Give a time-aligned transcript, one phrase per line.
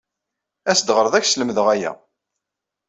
[0.71, 1.91] As-d ɣer da, ad ak-slemdeɣ aya.